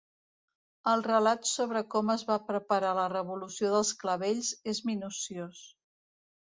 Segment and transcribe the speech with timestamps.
[0.91, 5.67] El relat sobre com es va preparar la revolució dels clavells és minuciós.